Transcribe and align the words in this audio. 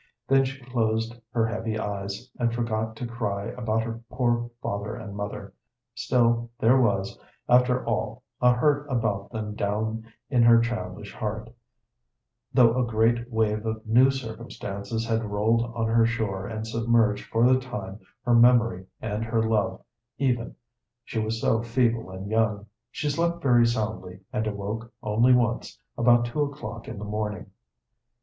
Then 0.27 0.45
she 0.45 0.59
closed 0.65 1.13
her 1.29 1.45
heavy 1.45 1.77
eyes, 1.77 2.27
and 2.39 2.51
forgot 2.51 2.95
to 2.95 3.05
cry 3.05 3.49
about 3.49 3.83
her 3.83 4.01
poor 4.09 4.49
father 4.59 4.95
and 4.95 5.15
mother; 5.15 5.53
still, 5.93 6.49
there 6.57 6.81
was, 6.81 7.19
after 7.47 7.85
all, 7.85 8.23
a 8.41 8.51
hurt 8.51 8.87
about 8.91 9.29
them 9.31 9.53
down 9.53 10.11
in 10.27 10.41
her 10.41 10.59
childish 10.59 11.13
heart, 11.13 11.51
though 12.51 12.79
a 12.79 12.83
great 12.83 13.31
wave 13.31 13.63
of 13.67 13.85
new 13.85 14.09
circumstances 14.09 15.05
had 15.05 15.23
rolled 15.23 15.71
on 15.75 15.85
her 15.87 16.07
shore 16.07 16.47
and 16.47 16.65
submerged 16.65 17.25
for 17.27 17.45
the 17.47 17.59
time 17.59 17.99
her 18.25 18.33
memory 18.33 18.87
and 19.01 19.23
her 19.23 19.43
love, 19.43 19.83
even, 20.17 20.55
she 21.05 21.19
was 21.19 21.39
so 21.39 21.61
feeble 21.61 22.09
and 22.09 22.27
young. 22.27 22.65
She 22.89 23.07
slept 23.07 23.43
very 23.43 23.67
soundly, 23.67 24.21
and 24.33 24.47
awoke 24.47 24.91
only 25.03 25.33
once, 25.35 25.77
about 25.95 26.25
two 26.25 26.41
o'clock 26.41 26.87
in 26.87 26.97
the 26.97 27.05
morning. 27.05 27.51